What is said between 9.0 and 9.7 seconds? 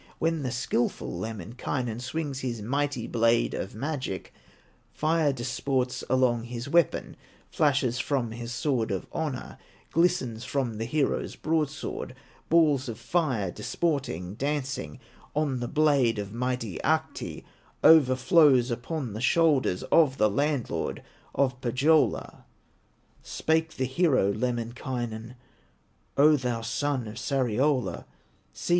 honor,